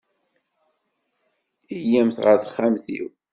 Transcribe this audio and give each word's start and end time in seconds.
Iyyamt 1.75 2.17
ɣer 2.25 2.37
texxamt-iw. 2.39 3.07